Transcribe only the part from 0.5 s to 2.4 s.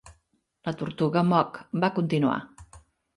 La tortuga Mock va continuar.